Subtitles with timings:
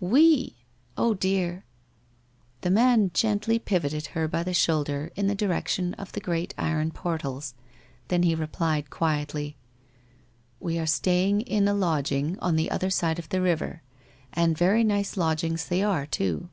[0.00, 0.54] We!..
[0.96, 1.64] Oh, dear!'
[2.60, 6.92] The man gently pivoted her by the shoulder in the direction of the great iron
[6.92, 7.54] portals.
[8.06, 9.56] Then he replied quietly:
[10.08, 13.82] * We are staying in lodging on the other side of the river,
[14.32, 16.48] and very nice lodgings they are too.